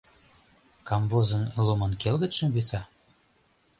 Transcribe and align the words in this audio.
Камвозын, 0.87 1.43
лумын 1.65 1.93
келгытшым 2.01 2.49
виса? 2.55 2.81